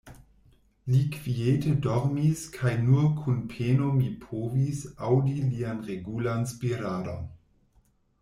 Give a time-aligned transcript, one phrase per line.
[0.91, 7.29] Li kviete dormis kaj nur kun peno mi povsi aŭdi lian regulan spiradon.